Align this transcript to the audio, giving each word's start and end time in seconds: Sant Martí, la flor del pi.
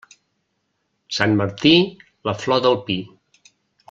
Sant 1.17 1.35
Martí, 1.43 1.73
la 2.31 2.35
flor 2.45 2.65
del 2.65 2.79
pi. 2.89 2.97